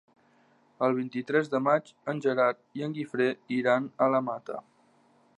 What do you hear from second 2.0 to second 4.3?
en Gerard i en Guifré iran a la